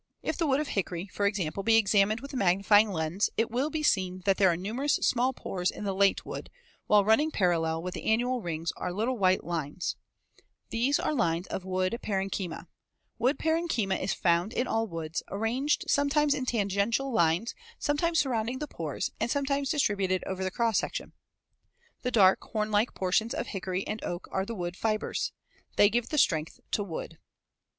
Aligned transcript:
If 0.23 0.35
the 0.35 0.47
wood 0.47 0.59
of 0.59 0.69
hickory, 0.69 1.07
for 1.13 1.27
example, 1.27 1.61
be 1.61 1.75
examined 1.77 2.21
with 2.21 2.31
the 2.31 2.37
magnifying 2.37 2.89
lens, 2.89 3.29
it 3.37 3.51
will 3.51 3.69
be 3.69 3.83
seen 3.83 4.23
that 4.25 4.37
there 4.37 4.49
are 4.49 4.57
numerous 4.57 4.95
small 4.95 5.31
pores 5.31 5.69
in 5.69 5.83
the 5.83 5.93
late 5.93 6.25
wood, 6.25 6.49
while 6.87 7.05
running 7.05 7.29
parallel 7.29 7.83
with 7.83 7.93
the 7.93 8.05
annual 8.05 8.41
rings 8.41 8.71
are 8.77 8.91
little 8.91 9.15
white 9.15 9.43
lines 9.43 9.89
such 9.89 9.89
as 9.89 9.93
are 9.93 9.93
shown 9.93 10.37
in 10.37 10.71
Fig. 10.71 10.87
149. 10.87 10.87
These 10.87 10.99
are 11.05 11.29
lines 11.29 11.47
of 11.49 11.65
wood 11.69 11.99
parenchyma. 12.01 12.67
Wood 13.19 13.37
parenchyma 13.37 14.01
is 14.01 14.11
found 14.13 14.53
in 14.53 14.65
all 14.65 14.87
woods, 14.87 15.21
arranged 15.29 15.83
sometimes 15.87 16.33
in 16.33 16.47
tangential 16.47 17.13
lines, 17.13 17.53
sometimes 17.77 18.17
surrounding 18.17 18.57
the 18.57 18.67
pores 18.67 19.11
and 19.19 19.29
sometimes 19.29 19.69
distributed 19.69 20.23
over 20.25 20.43
the 20.43 20.49
cross 20.49 20.79
section. 20.79 21.13
The 22.01 22.09
dark, 22.09 22.41
horn 22.43 22.71
like 22.71 22.95
portions 22.95 23.35
of 23.35 23.45
hickory 23.45 23.85
and 23.85 24.03
oak 24.03 24.27
are 24.31 24.47
the 24.47 24.55
woodfibers. 24.55 25.31
They 25.75 25.89
give 25.91 26.09
the 26.09 26.17
strength 26.17 26.59
to 26.71 26.83
wood. 26.83 27.19